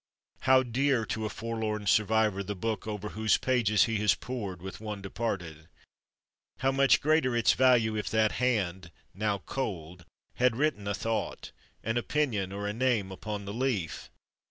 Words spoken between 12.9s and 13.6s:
upon the